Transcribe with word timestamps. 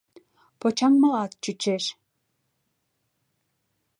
Почаҥмылат 0.59 1.31
чучеш... 1.43 1.83